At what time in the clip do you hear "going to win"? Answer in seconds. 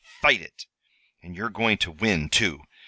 1.51-2.27